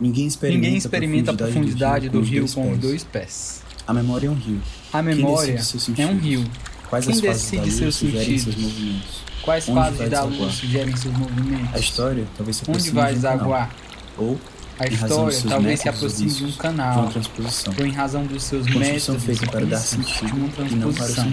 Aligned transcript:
Ninguém 0.00 0.26
experimenta, 0.26 0.62
Ninguém 0.62 0.78
experimenta 0.78 1.30
a 1.30 1.34
profundidade 1.34 2.08
do 2.08 2.20
rio 2.20 2.48
com 2.52 2.72
os 2.72 2.78
dois 2.78 3.04
pés. 3.04 3.62
A 3.86 3.92
memória 3.92 4.26
é 4.26 4.30
um 4.30 4.34
rio. 4.34 4.60
A 4.92 5.02
Quem 5.02 5.14
memória 5.14 5.60
é 5.98 6.06
um 6.06 6.16
rio. 6.16 6.44
Quais 6.88 7.06
Quem 7.06 7.14
as 7.14 7.20
fases 7.20 7.42
decide 7.42 7.56
da 7.56 7.64
luz 7.64 7.76
seus 7.76 7.94
sugerem 7.96 8.38
seus 8.38 8.56
movimentos? 8.56 9.24
Quais 9.42 9.68
Onde 9.68 9.80
fases 9.80 10.08
da 10.10 10.22
luz 10.24 10.54
sugerem 10.54 10.96
seus 10.96 11.14
movimentos? 11.16 11.74
A 11.74 11.78
história 11.78 12.26
talvez 12.36 12.56
se 12.56 12.64
Onde 12.70 12.90
vai 12.90 13.14
desaguar? 13.14 13.74
Ou, 14.16 14.38
A 14.78 14.86
história 14.86 15.38
talvez 15.48 15.80
se 15.80 15.88
aproxime 15.88 16.30
de 16.30 16.44
um 16.44 16.48
de 16.48 16.56
canal. 16.58 17.08
transposição. 17.08 17.74
Ou 17.78 17.86
em 17.86 17.92
razão 17.92 18.24
dos 18.26 18.42
seus 18.42 18.66
Construção 18.66 19.14
métodos 19.14 19.24
feita 19.24 19.46
para 19.52 19.66
dar 19.66 19.76
sentido 19.78 20.26
de 20.26 20.32
uma 20.32 20.46
e 20.46 20.74
não 20.74 20.92
para 20.92 21.04
o 21.04 21.14
transposição. 21.14 21.24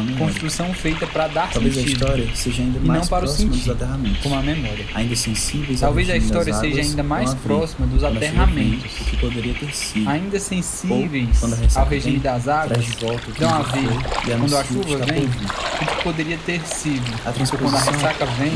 a 0.00 0.02
memória. 0.02 0.26
Construção 0.26 0.74
feita 0.74 1.06
para 1.06 1.28
dar 1.28 1.50
Talvez 1.50 1.76
a 1.76 1.80
sentido, 1.80 1.92
história 2.02 2.36
seja 2.36 2.62
ainda 2.62 2.78
E 2.78 2.80
não 2.82 2.88
mais 2.88 3.08
para 3.08 3.24
o 3.24 3.28
aterramentos. 3.70 4.22
como 4.22 4.34
a 4.34 4.42
memória. 4.42 4.84
Ainda 4.94 5.16
sensíveis 5.16 5.80
Talvez 5.80 6.10
a 6.10 6.16
história 6.16 6.52
seja 6.52 6.74
águas, 6.74 6.90
ainda 6.90 7.02
mais 7.02 7.34
próxima 7.34 7.86
dos 7.86 8.04
a 8.04 8.08
aterramentos. 8.08 8.92
o 9.00 9.04
que 9.04 9.16
poderia 9.16 9.54
ter 9.54 9.74
sido. 9.74 10.08
Ainda 10.08 10.38
sensíveis 10.38 11.74
a 11.74 11.80
ao 11.80 11.86
regime 11.86 12.18
das 12.18 12.48
águas, 12.48 12.84
de 12.84 12.92
dão 13.38 13.54
a 13.54 13.62
ver 13.62 13.88
quando 14.38 14.56
a 14.56 14.64
chuva 14.64 14.98
vem, 15.06 15.28
poderia 16.02 16.38
ter 16.38 16.60
sido. 16.66 17.06
A 17.14 17.18
Quando 17.18 17.28
a 17.28 17.32
transposição, 17.32 17.92
ressaca 17.92 18.26
vem, 18.26 18.52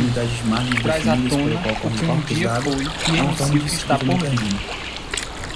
traz 0.83 1.09
à 1.09 1.17
tona 1.17 1.61
o 1.83 1.91
que 1.91 2.05
um 2.05 2.21
dia 2.21 2.51
foi 2.61 3.15
e 3.15 3.21
anuncia 3.21 3.47
o 3.47 3.61
que 3.61 3.67
está 3.67 3.99
por 3.99 4.19
vir. 4.19 4.82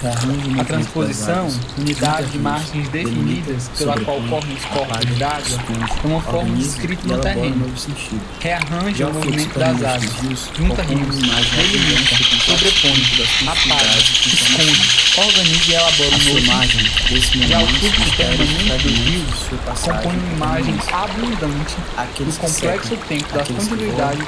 A 0.05 0.65
transposição, 0.65 1.49
unidade 1.79 2.29
de 2.29 2.39
margens 2.39 2.87
definidas 2.91 3.71
pela 3.79 3.99
qual 4.01 4.21
correm 4.29 4.55
os 4.55 4.65
corpos 4.67 5.19
d'água, 5.19 5.59
é 6.05 6.07
uma 6.07 6.21
forma 6.21 6.55
de 6.55 6.63
escrito 6.63 7.07
e 7.07 7.09
no 7.09 7.19
terreno. 7.19 7.73
Rearranja 8.41 9.09
o 9.09 9.15
movimento 9.15 9.59
das 9.59 9.83
águas, 9.83 10.51
junta 10.55 10.83
rios, 10.83 11.17
uma 11.17 11.41
delimita, 11.41 12.17
sobrepõe, 12.45 13.03
apaga, 13.47 13.99
esconde, 14.27 15.17
organiza 15.17 15.71
e 15.71 15.75
elabora 15.75 16.11
A 16.13 16.17
um 16.17 16.21
sua 16.21 16.33
novo 16.35 16.45
imagem, 16.45 16.81
sentido. 16.81 17.09
desse 17.09 17.49
Já 17.49 17.57
o 17.57 17.60
momento, 17.60 17.79
fluxo 17.81 18.01
mistérios, 18.01 18.37
permanente 18.37 18.83
dos 18.83 18.99
rios 18.99 19.49
compõe 19.83 20.16
uma 20.16 20.33
imagem 20.35 20.75
abundante 20.93 21.77
do 22.19 22.33
complexo 22.38 22.97
tempo 23.09 23.25
que 23.25 23.55
continuidade 23.55 24.21
e 24.21 24.27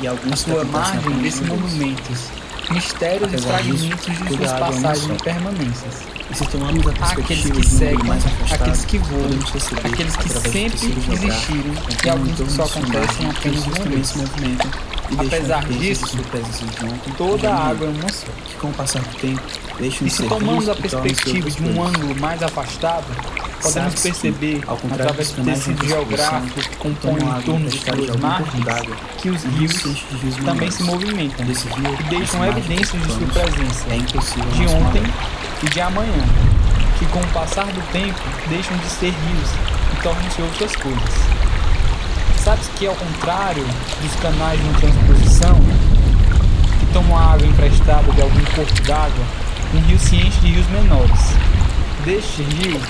e 0.00 0.06
A 0.06 0.36
sua 0.36 0.64
margem 0.64 1.00
uma 1.12 1.22
vez. 1.22 1.40
monumentos, 1.40 2.20
mistérios 2.70 3.32
e 3.32 3.38
fragmentos 3.38 4.06
de 4.06 4.36
suas 4.36 4.50
é 4.50 4.56
uma 4.56 4.58
passagens 4.58 5.20
e 5.20 5.22
permanências. 5.22 5.94
E 6.30 6.34
se 6.34 6.46
tomarmos 6.46 6.86
a 6.86 6.90
Há 6.90 6.92
aqueles 6.92 7.26
perspectiva 7.26 7.60
que 7.60 7.66
seguem, 7.66 8.04
mais 8.04 8.26
afastado, 8.26 8.62
aqueles 8.62 8.84
que 8.84 8.98
voam, 8.98 9.30
aqueles 9.84 10.16
que 10.16 10.28
sempre 10.28 11.14
existiram 11.14 11.74
e 12.04 12.08
alguns 12.08 12.40
que 12.40 12.52
só 12.52 12.64
acontecem 12.64 13.30
apenas 13.30 13.66
uma 13.66 13.84
vez. 13.84 14.97
E 15.10 15.26
Apesar 15.26 15.64
disso, 15.64 16.06
junto 16.06 17.16
Toda 17.16 17.50
a 17.50 17.68
água 17.70 17.86
é 17.86 17.90
uma 17.90 18.12
só. 18.12 18.26
que 18.46 18.54
com 18.56 18.68
o 18.68 18.72
passar 18.74 19.02
do 19.02 19.16
tempo 19.16 19.42
deixam 19.78 20.06
E 20.06 20.10
se 20.10 20.22
tomamos 20.24 20.68
a 20.68 20.74
perspectiva 20.74 21.50
de 21.50 21.62
um 21.62 21.82
ângulo 21.82 22.14
mais 22.20 22.42
afastado, 22.42 23.06
podemos 23.62 24.00
perceber, 24.00 24.62
ao 24.66 24.76
contrário 24.76 25.04
através 25.04 25.32
do 25.32 25.44
tecido 25.44 25.86
geográfico 25.86 26.60
que 26.60 26.76
compõe 26.76 27.14
o 27.14 27.38
entorno 27.38 27.68
de 27.68 27.78
suas 27.78 28.16
margens, 28.16 28.64
que 29.18 29.30
os 29.30 29.44
rios 29.44 29.82
também 30.44 30.70
se 30.70 30.82
movimentam 30.82 31.46
e 31.46 32.02
deixam 32.04 32.44
evidências 32.44 33.02
de 33.02 33.12
sua 33.12 33.26
presença 33.26 33.86
é 33.90 33.96
impossível 33.96 34.50
de 34.50 34.66
ontem 34.66 35.02
e 35.62 35.70
de 35.70 35.80
amanhã, 35.80 36.24
que 36.98 37.06
com 37.06 37.20
o 37.20 37.26
passar 37.28 37.66
do 37.66 37.92
tempo 37.92 38.20
deixam 38.48 38.76
de 38.76 38.86
ser 38.86 39.10
rios 39.10 39.50
e 39.92 40.02
tornam-se 40.02 40.42
outras 40.42 40.76
coisas. 40.76 41.47
Sabes 42.44 42.68
que 42.78 42.86
ao 42.86 42.94
contrário 42.94 43.64
dos 44.00 44.14
canais 44.20 44.58
de 44.60 44.80
transposição, 44.80 45.54
que 46.80 46.92
tomam 46.92 47.16
a 47.16 47.34
água 47.34 47.46
emprestada 47.46 48.10
de 48.12 48.22
algum 48.22 48.44
corpo 48.54 48.82
d'água, 48.82 49.24
um 49.74 49.80
rio 49.80 49.98
se 49.98 50.16
enche 50.16 50.40
de 50.40 50.52
rios 50.52 50.66
menores. 50.68 51.20
Deste 52.04 52.42
rio, 52.42 52.80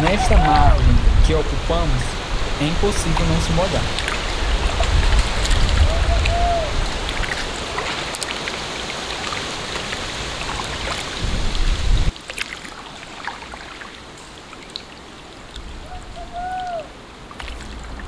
nesta 0.00 0.36
margem 0.38 0.96
que 1.24 1.34
ocupamos, 1.34 2.02
é 2.60 2.64
impossível 2.64 3.26
não 3.26 3.40
se 3.40 3.52
molhar. 3.52 4.05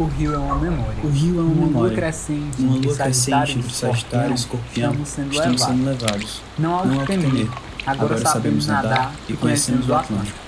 Rio 0.08 0.34
é 0.34 0.38
uma 0.38 0.56
memória. 0.56 0.94
O 1.04 1.08
rio 1.08 1.38
é 1.38 1.42
uma 1.42 1.50
Uma 1.50 1.54
lua 1.60 1.66
memória. 1.66 1.96
crescente, 1.96 2.60
Uma 2.62 2.76
lua 2.76 2.94
crescente 2.96 3.58
entre 3.58 3.72
Sagitário 3.74 4.30
e 4.30 4.34
Escorpião, 4.34 4.91
estamos 4.92 5.08
sendo 5.08 5.32
estamos 5.32 5.60
levados. 5.60 5.76
sendo 5.76 5.84
levados. 5.88 6.42
Não 6.58 6.74
há 6.78 6.82
o 6.82 6.88
que 7.00 7.06
temer. 7.06 7.30
temer. 7.30 7.48
Agora, 7.86 8.19
sabemos 8.19 8.66
nadar 8.66 9.12
e 9.28 9.32
conhecemos 9.34 9.88
o 9.88 9.94
Atlântico. 9.94 10.38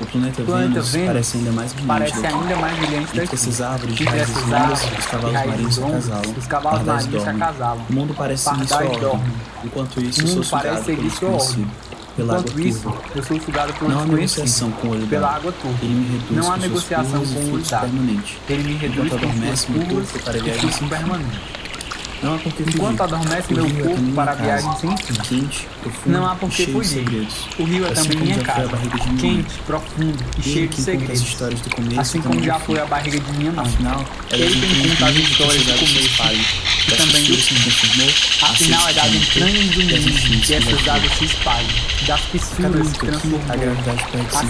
O 0.00 0.06
planeta, 0.06 0.42
O 0.42 0.44
planeta 0.44 0.70
Vênus, 0.72 0.90
Vênus 0.90 1.06
parece 1.06 1.36
ainda 1.38 1.52
mais 1.52 1.72
brilhante 1.72 1.86
Parece 1.88 2.20
daqui. 2.20 2.34
ainda 2.34 2.56
mais 2.56 2.78
brilhante 2.78 3.20
Entre 3.20 3.34
essas 3.36 3.60
árvores 3.60 3.94
de 3.94 4.04
raízes 4.04 4.36
longas, 4.48 4.82
os 4.98 5.06
cavalos 5.06 5.46
marinhos 5.46 5.74
se 5.76 5.80
acasalam. 5.84 6.34
Os 6.36 6.46
cavalos 6.48 6.82
marinhos 6.84 7.22
se 7.22 7.28
acasalam. 7.28 7.86
O 7.88 7.92
mundo 7.92 8.14
parece 8.14 8.42
seguir 8.50 8.66
sua 8.66 8.78
ordem. 8.84 9.20
Enquanto 9.62 10.00
isso, 10.02 10.20
O 10.20 10.24
eu 10.24 10.28
sou 10.34 10.42
sugado 10.42 10.82
pelo 10.84 11.02
desconhecido, 11.02 11.70
pela 12.16 12.36
água 12.38 12.60
isso, 12.60 12.80
turva. 12.82 13.02
eu 13.14 13.22
sou 13.22 13.40
sugado 13.40 13.72
pelo 13.74 13.90
Não 13.90 14.00
há 14.00 14.06
negociação 14.06 14.70
com 14.72 14.88
o 14.88 14.90
olho 14.92 15.06
pela 15.06 15.34
água 15.34 15.52
turva. 15.52 15.78
Ele 15.82 15.94
me 15.94 16.06
reduz 16.18 16.30
Não 16.30 16.52
há 16.52 16.56
negociação 16.56 17.24
com 17.26 17.40
o 17.40 17.52
olho 17.54 17.64
permanente. 17.64 18.38
Ele 18.48 18.62
me 18.62 18.74
reduz 18.74 19.06
Enquanto 19.06 19.24
adormece 19.24 19.70
meu 19.72 19.86
corpo 19.86 20.18
para 20.20 20.38
viagem 20.42 20.72
sem 20.72 20.88
permanente. 20.88 21.64
Não 22.22 22.34
há 22.36 22.38
por 22.38 22.52
que 22.54 22.62
Enquanto 22.62 22.96
fugir. 22.96 23.02
adormece 23.02 23.52
meu 23.52 23.66
é 23.66 23.70
corpo 23.82 24.12
para 24.14 24.32
a 24.32 24.34
viagem 24.34 24.76
sem 24.78 24.96
fim. 24.96 25.14
Quente, 25.14 25.68
profundo 25.82 26.12
Não 26.12 26.26
há 26.26 26.34
por 26.34 26.46
e 26.46 26.50
que 26.50 26.56
cheio 26.56 26.68
de 26.68 26.72
fugir. 26.72 26.94
segredos. 27.04 27.34
O 27.58 27.64
rio 27.64 27.84
é 27.86 27.90
Assim 27.90 28.02
também 28.08 28.18
minha 28.22 28.38
casa, 28.38 28.70
quente, 29.20 29.54
profundo 29.66 30.24
e 30.38 30.42
cheio 30.42 30.56
Ele 30.60 30.68
de 30.68 30.80
segredos. 30.82 31.20
histórias 31.20 31.60
do 31.60 31.70
começo 31.70 32.00
Assim 32.00 32.22
como 32.22 32.42
já 32.42 32.58
foi 32.60 32.80
a 32.80 32.86
barriga 32.86 33.20
de 33.20 33.32
minha 33.32 33.52
mãe. 33.52 33.66
Afinal, 33.66 34.04
ela 34.30 34.42
Ele 34.42 34.60
quem 34.60 34.88
conta 34.88 35.06
as 35.06 35.16
histórias 35.16 35.64
do 35.66 35.74
começo 35.74 36.22
e 36.88 36.92
e 36.92 36.96
também 36.96 37.24
se 37.24 37.54
transformou. 37.54 38.08
Afinal, 38.42 38.88
é 38.88 38.92
das 38.92 39.14
entranhas 39.14 39.66
do 39.70 39.82
das 39.82 40.04
mundo 40.04 40.08
enchentes 40.08 40.46
que 40.46 40.54
essas 40.54 40.88
águas 40.88 41.12
se 41.18 41.24
espalham, 41.24 41.68
das 42.06 42.20
fissuras 42.20 42.92
que 42.92 42.98
que 42.98 43.06
a 43.06 43.10
transformou, 43.10 43.40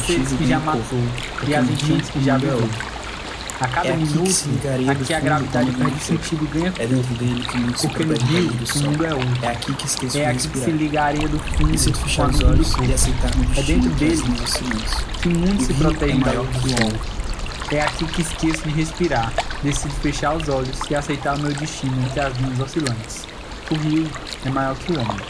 sedes 0.06 0.28
sentido 0.28 0.38
que 0.38 0.44
e 0.44 0.48
já 0.48 0.58
matou. 0.58 1.04
e 1.46 1.54
as 1.54 1.70
enchentes 1.70 2.10
fim, 2.10 2.18
que 2.18 2.24
já 2.24 2.34
é 2.34 2.54
outro. 2.54 2.94
A 3.60 3.68
cada 3.68 3.88
É 3.88 3.92
que 3.92 3.98
minuto, 3.98 4.30
se 4.32 4.48
aqui 4.90 5.14
a 5.14 5.20
gravidade 5.20 5.70
perde 5.70 5.92
inteiro. 5.92 6.04
sentido 6.04 6.44
e 6.44 6.58
ganha 6.58 6.72
É 6.76 6.86
dentro 6.86 7.14
dele 7.14 7.44
que 7.48 7.56
muito 7.56 7.78
se 7.78 7.86
porque 7.86 8.04
no 8.04 8.14
rio 8.14 8.50
o 8.74 8.78
mundo 8.80 9.06
é 9.06 9.14
outro. 9.14 9.38
É 9.42 9.48
aqui 9.48 9.72
que 9.74 9.86
esqueço 9.86 10.18
É 10.18 10.26
aqui 10.26 10.48
que 10.48 10.58
se 10.58 10.70
ligaria 10.72 11.28
do 11.28 11.38
fundo 11.38 11.68
Preciso 11.68 11.92
com 11.92 12.00
fechar 12.00 12.24
a 12.24 12.28
os 12.30 12.42
olhos 12.42 12.72
e 12.82 12.92
aceitar 12.92 13.30
É 13.56 13.62
dentro 13.62 13.90
dele 13.90 14.22
que 15.22 15.28
o 15.28 15.30
mundo 15.38 15.64
se 15.64 15.72
rio 15.72 15.76
protege 15.84 16.12
é 16.12 16.24
da 16.24 16.32
luz 16.32 16.48
que 16.50 16.58
do 16.58 16.68
o 16.68 16.84
homem. 16.84 17.00
É 17.70 17.80
aqui 17.80 18.06
que 18.06 18.22
esqueço 18.22 18.62
de 18.62 18.70
respirar, 18.70 19.32
decido 19.62 19.94
fechar 19.94 20.36
os 20.36 20.48
olhos 20.48 20.78
e 20.90 20.94
aceitar 20.94 21.36
o 21.36 21.40
meu 21.40 21.52
destino 21.52 22.00
entre 22.06 22.20
as 22.20 22.36
linhas 22.36 22.60
oscilantes. 22.60 23.26
O 23.70 23.74
rio 23.74 24.08
é 24.44 24.50
maior 24.50 24.76
que 24.76 24.92
o 24.92 25.00
homem. 25.00 25.20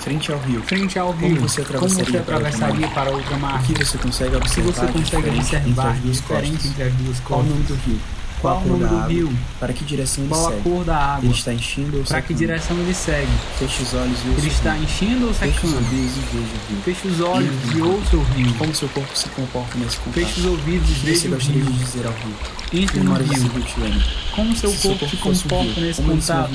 Frente 0.00 0.32
ao 0.32 0.38
rio. 0.40 0.62
Frente 0.62 0.98
ao 0.98 1.14
Como 1.14 1.26
rio, 1.26 1.40
você 1.40 1.62
como 1.64 1.88
você 1.88 2.02
atravessaria 2.02 2.20
para 2.22 2.34
outra 2.36 2.48
atravessaria 2.50 2.88
para 2.88 3.10
outra 3.10 3.36
O 3.36 3.40
margem? 3.40 3.74
que 3.74 3.84
você 3.84 3.98
consegue 3.98 4.36
O 4.36 4.40
que 4.40 4.46
observar 4.46 4.72
você 4.72 4.92
consegue 4.92 5.30
diferente 5.30 5.56
entre 5.56 5.70
observar 5.70 5.90
as 5.92 5.98
duas 6.00 6.16
diferente 6.16 6.50
costas? 6.52 6.70
entre 6.70 6.82
as 6.82 6.92
duas 6.94 7.20
Qual 7.20 7.40
o 7.40 7.42
costas? 7.42 7.56
nome 7.58 7.66
do 7.68 7.74
rio? 7.86 8.00
Qual 8.44 8.56
a 8.58 8.60
o 8.60 8.68
nome 8.68 8.84
do 8.86 8.96
água? 8.96 9.08
rio? 9.08 9.32
Para 9.58 9.72
que 9.72 9.84
direção 9.84 10.24
ele 10.24 10.28
Qual 10.28 10.46
a 10.46 10.50
segue? 10.50 10.62
cor 10.62 10.84
da 10.84 10.96
água? 10.96 11.24
Ele 11.24 11.32
está 11.34 11.52
enchendo 11.54 11.96
ou 11.98 12.04
Para 12.04 12.20
que 12.20 12.28
secando? 12.28 12.38
direção 12.38 12.76
ele 12.78 12.94
segue? 12.94 13.28
Feche 13.58 13.82
os 13.82 13.94
olhos 13.94 14.18
e 14.24 14.28
ouça 14.28 14.40
Ele 14.40 14.48
o 14.48 14.52
está 14.52 14.72
rio. 14.74 14.82
enchendo 14.84 15.26
ou 15.26 15.34
Feche 15.34 15.52
os 15.54 15.60
secando? 15.70 15.74
ouvidos 15.76 16.16
e 16.16 16.20
veja 16.20 16.44
o 16.44 16.72
rio. 16.72 16.82
Feche 16.84 17.08
os 17.08 17.20
olhos 17.20 17.54
e 17.74 17.80
ouça 17.80 18.16
o 18.16 18.22
rio. 18.22 18.54
Como 18.54 18.74
seu 18.74 18.88
corpo 18.90 19.16
se 19.18 19.28
comporta 19.30 19.78
nesse 19.78 19.96
contato? 19.96 20.14
Feche 20.14 20.40
os 20.40 20.46
ouvidos 20.46 20.88
e 20.88 20.92
O 20.92 20.94
que 20.94 21.00
você 21.00 21.28
veja 21.28 21.28
o 21.28 21.30
gostaria 21.30 21.62
rio. 21.62 21.72
de 21.72 21.78
dizer 21.78 22.06
ao 22.06 22.12
rio? 22.12 22.82
Entre 22.82 23.00
no 23.00 23.18
desse 23.18 23.34
rio. 23.40 23.52
rio. 23.52 24.02
Como 24.34 24.56
seu 24.56 24.70
Se 24.70 24.76
seu 24.78 24.90
corpo 24.96 25.08
se 25.08 25.16
comporta 25.16 25.64
rio, 25.72 25.80
nesse 25.86 26.02
contato? 26.02 26.50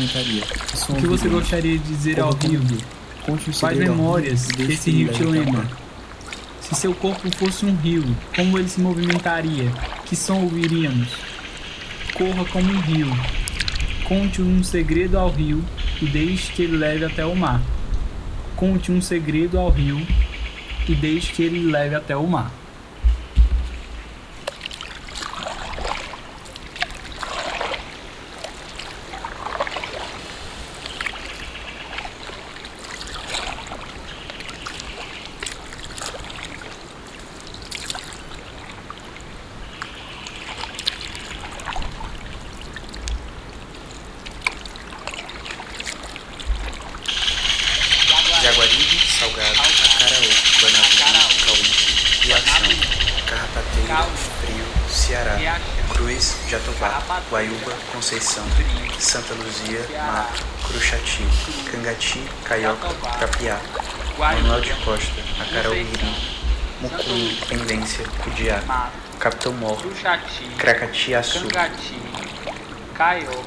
O 0.89 0.93
que 0.95 1.07
você 1.07 1.27
gostaria 1.29 1.77
de 1.79 1.83
dizer 1.85 2.19
ao 2.19 2.33
rio? 2.33 2.59
rio. 2.61 2.77
Rio 3.25 3.77
memórias 3.77 4.47
e 4.49 4.53
deixe 4.53 4.73
esse 4.73 4.83
que 4.83 4.89
ele 4.91 5.03
rio 5.05 5.13
te 5.13 5.23
o 5.23 5.29
lembra? 5.29 5.67
Se 6.61 6.75
seu 6.75 6.93
corpo 6.93 7.27
fosse 7.35 7.65
um 7.65 7.75
rio, 7.75 8.03
como 8.35 8.57
ele 8.59 8.69
se 8.69 8.79
movimentaria? 8.79 9.71
Que 10.05 10.15
som 10.15 10.41
ouviríamos? 10.41 11.07
Corra 12.19 12.43
como 12.51 12.69
um 12.69 12.81
rio. 12.81 13.07
Conte 14.03 14.41
um 14.41 14.61
segredo 14.61 15.17
ao 15.17 15.29
rio 15.29 15.63
e 16.01 16.05
deixe 16.05 16.51
que 16.51 16.63
ele 16.63 16.75
leve 16.75 17.05
até 17.05 17.25
o 17.25 17.33
mar. 17.33 17.61
Conte 18.57 18.91
um 18.91 19.01
segredo 19.01 19.57
ao 19.57 19.69
rio 19.69 20.05
e 20.85 20.93
deixe 20.93 21.31
que 21.31 21.41
ele 21.41 21.71
leve 21.71 21.95
até 21.95 22.17
o 22.17 22.27
mar. 22.27 22.51
Salgado, 49.29 49.59
Caraú, 49.99 50.29
Guanabara, 50.59 51.19
é 51.19 51.45
Cauí, 51.45 51.69
Piação, 52.21 52.69
Carrapateira, 53.27 54.03
Frio, 54.41 54.65
Ceará, 54.89 55.59
Cruz, 55.89 56.35
Jatobá, 56.47 57.21
Guaiúba, 57.29 57.73
Conceição, 57.93 58.43
Santa 58.97 59.35
Luzia, 59.35 59.85
Mato, 60.01 60.43
Cruxati, 60.63 61.23
Cangati, 61.71 62.23
Caioca, 62.43 62.89
Capiá, 63.19 63.59
Manuel 64.17 64.61
de 64.61 64.73
Costa, 64.83 65.21
Acaraú 65.39 65.75
Mirim, 65.75 66.15
Mucuri, 66.81 67.39
Pendência, 67.47 68.05
Cudiá, 68.23 68.63
Capitão 69.19 69.53
Morro, 69.53 69.91
Cracatiaçu, 70.57 71.47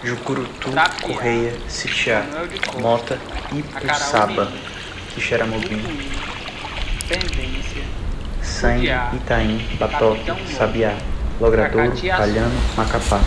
Jucurutu, 0.05 0.71
Correia, 1.03 1.59
Sitiá, 1.69 2.25
Mota, 2.81 3.19
Ipuçaba. 3.53 4.53
Quixeramobim, 5.15 5.81
Sangue, 8.43 8.91
Itaim, 9.15 9.61
Batoque, 9.79 10.33
Sabiá, 10.57 10.97
Logradouro, 11.41 11.93
Palhano, 12.17 12.61
Macapá, 12.77 13.21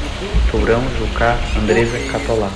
Tourão, 0.49 0.81
Jucá, 0.97 1.37
Andresa, 1.55 1.91
Correia, 1.91 2.11
Catolá, 2.11 2.49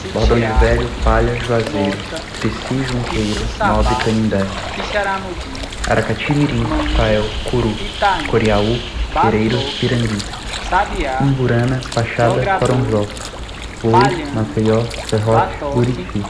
Sitiá, 0.00 0.52
Velho, 0.60 0.88
Palha, 1.02 1.34
Juazeiro, 1.40 1.98
Trici, 2.40 2.84
Junqueiro, 2.84 3.40
Nobre, 3.58 3.94
Canindé, 4.04 4.46
Quixeramobim, 4.74 5.52
Aracati, 5.90 6.32
Mirim, 6.32 6.64
Fael, 6.96 7.24
Curu, 7.50 7.74
Coriaú, 8.30 8.78
Batoque, 9.12 9.58
Pirangi, 9.80 10.18
Umburana, 11.20 11.80
Logradouro, 11.94 12.58
Coronzó, 12.60 13.08
Oi, 13.82 14.24
Maceió, 14.34 14.86
Serrote, 15.08 15.64
Buriti, 15.74 16.22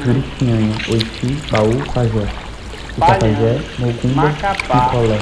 Juriquinhanha, 0.00 0.74
Oiti, 0.88 1.38
Baú, 1.50 1.82
Pajé, 1.92 2.26
Itapajé, 2.96 3.60
Macapá, 4.14 4.88
Picolé, 4.88 5.18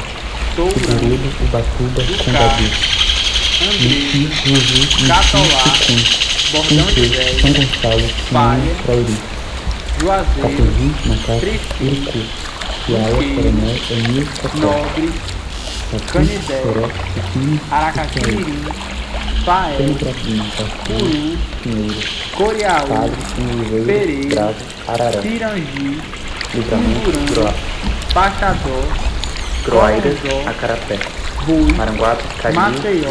Figueiredo, 0.73 1.29
Ubatuba, 1.45 2.03
André, 2.29 2.71
Miti, 3.81 4.31
Juju, 4.45 4.89
Miti, 5.07 5.51
Velho, 6.53 6.87
São 7.41 7.53
Gonçalo, 7.53 8.15
Sinão, 8.29 8.71
Trauri, 8.83 9.17
Capozi, 10.41 10.97
Macaco, 11.05 11.61
Piala, 12.87 13.23
Juqueiro, 13.23 13.35
Coronel, 13.35 13.79
Emil, 13.91 14.27
Cocó, 14.41 14.57
Nobre, 14.59 15.13
Canidé, 16.13 16.61
Coró, 16.63 16.89
Aracatimirim, 17.71 18.65
Pastor, 19.45 20.67
Puru, 20.85 21.39
Pinheiro, 21.63 22.01
Coriaú, 22.37 23.11
Pereira, 23.87 24.55
Pirangi, 25.23 26.01
Baixador, 28.15 28.85
Groaíra, 29.65 30.03
Coronzó, 30.03 30.49
Acarapé, 30.49 30.99
Rui, 31.47 31.73
Maranguape, 31.73 32.23
Calil, 32.43 32.61
Maceió, 32.61 33.11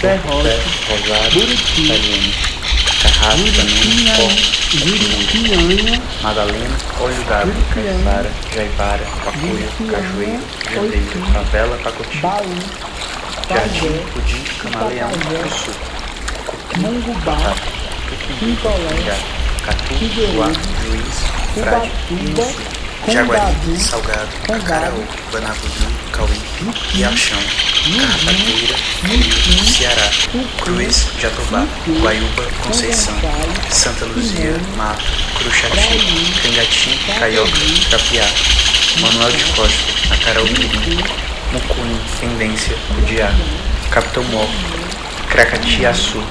Serrote, 0.00 0.56
Rosário, 0.88 1.32
Buriti, 1.32 1.82
Italiano, 1.84 2.32
Carrasco, 3.02 4.26
Juriquianha, 4.70 6.02
Madalena, 6.22 6.76
Olho 7.00 7.22
d'Água, 7.24 7.54
Caiçara, 7.74 8.30
Jaivara, 8.54 9.04
Pacuia, 9.24 9.68
Cajueiro, 9.90 10.42
Jandeiro, 10.72 11.20
Favela, 11.32 11.76
Pacoti, 11.78 12.16
Baú, 12.18 12.54
Jardim, 13.50 13.80
Pajé, 13.80 14.04
Pudim, 14.12 14.44
Camaleão, 14.62 15.10
Tucumbi, 18.08 18.38
Quintolé, 18.38 19.02
Já, 19.04 19.16
Catu, 19.64 19.94
Guá, 20.34 20.52
Juiz, 20.84 21.16
Frade, 21.54 21.90
Inhoçu, 22.12 22.62
Jaguari, 23.08 23.76
Salgado, 23.76 24.28
Condado, 24.46 24.62
Acaraú, 24.62 25.04
Banatuzu, 25.32 25.88
Cauim, 26.12 26.40
Riachão, 26.92 27.42
Carrapateira, 27.96 28.76
Rio, 29.08 29.64
Ceará, 29.64 30.10
Cruz, 30.62 31.08
Jatobá, 31.18 31.66
Guaiúba, 32.00 32.44
Conceição, 32.62 33.18
Santa 33.68 34.04
Luzia, 34.04 34.54
Mato, 34.76 35.02
Cruxati, 35.34 35.98
Cangati, 36.40 37.00
Caioca, 37.18 37.50
Trapiá, 37.88 38.26
Manuel 39.00 39.32
de 39.32 39.44
Costa, 39.56 40.14
Acaraú 40.14 40.44
Mirim, 40.44 41.02
Mucunho, 41.52 42.00
Pendência, 42.20 42.76
Cudiá, 42.94 43.32
Capitão 43.90 44.22
Mor, 44.24 44.48
Cracatiaçu, 45.30 46.22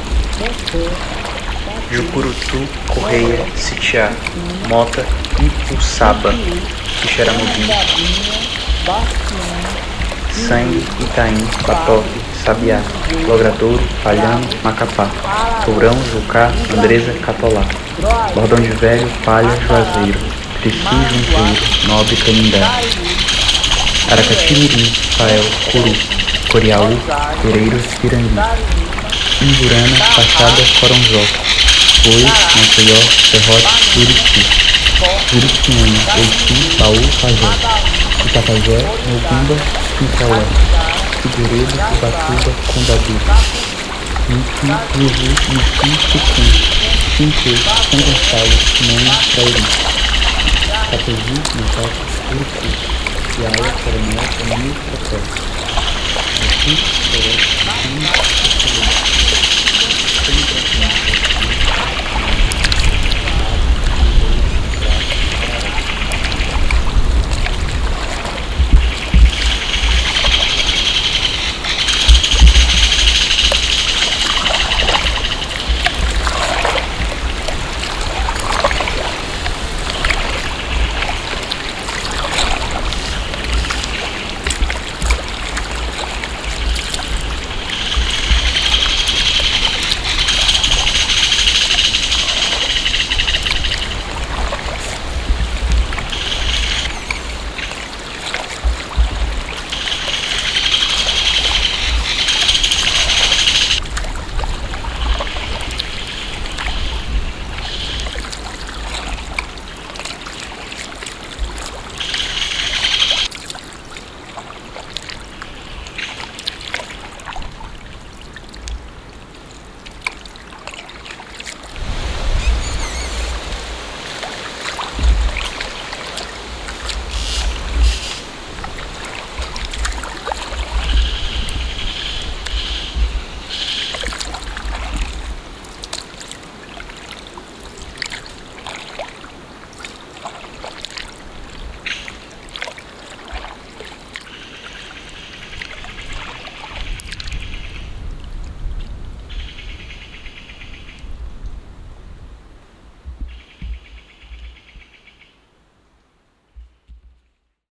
Jucurutu, 1.92 2.68
Correia, 2.88 3.46
Sitiá, 3.56 4.12
Mota, 4.70 5.06
Ipuçaba, 5.42 6.34
Quixeramobim, 7.02 7.68
Sangue, 10.32 10.86
Itaim, 11.02 11.38
Batoque, 11.68 12.22
Sabiá, 12.46 12.82
Logradouro, 13.28 13.84
Palhano, 14.02 14.48
Macapá, 14.64 15.10
Tourão, 15.66 15.98
Jucá, 16.14 16.52
Andresa, 16.78 17.12
Catolá, 17.20 17.66
Bordão 18.34 18.60
de 18.62 18.70
Velho, 18.70 19.10
Palha, 19.26 19.50
Juazeiro, 19.68 20.20
Trici, 20.62 20.78
Junqueiro, 20.80 21.88
Nobre, 21.88 22.16
Canindé, 22.16 22.62
Aracati, 24.08 24.54
Mirim, 24.56 24.86
Fael, 25.18 25.44
Curu, 25.72 25.94
Coriaú, 26.50 26.98
Pereiros, 27.42 27.86
Pirangi, 28.02 28.40
Umburana, 29.42 29.98
Baixada, 30.16 30.64
Coronzó, 30.80 31.22
Oi, 32.08 32.24
Maceió, 32.24 33.00
Serrote, 33.30 33.74
Buriti, 33.94 34.44
Juriquinhanha, 35.32 36.02
Oiti, 36.18 36.56
Baú, 36.80 37.02
Pajé, 37.22 37.50
Itapajé, 38.26 38.80
Mogumba, 39.08 39.58
Picolé, 40.00 40.46
Figueiredo, 41.22 41.76
Ubatuba, 41.94 42.52
Condadu, 42.74 43.16
Miti, 44.30 44.68
Juju, 44.96 45.30
Miti, 45.50 45.90
Tucum, 46.12 46.50
Quintê, 47.16 47.54
São 47.90 48.00
Gonçalo, 48.00 48.56
Sinão, 48.78 49.16
Trauri, 49.32 49.64
Capozi, 50.90 51.38
Macaco, 51.60 52.02
Urucu, 52.32 53.09
y 53.40 53.46
ahora 53.46 53.74
terminar 53.86 54.28
con 54.36 54.48
mi 54.64 54.74
proceso. 54.74 55.44
Aquí, 56.52 56.78
pero 57.12 57.30
aquí. 57.72 58.49